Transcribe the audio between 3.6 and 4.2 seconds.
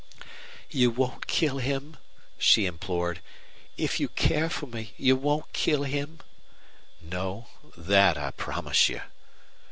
"If you